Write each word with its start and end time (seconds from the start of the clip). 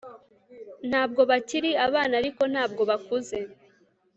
ntabwo 0.89 1.21
bakiri 1.29 1.71
abana, 1.85 2.13
ariko 2.21 2.41
ntabwo 2.51 2.81
bakuze 2.89 3.37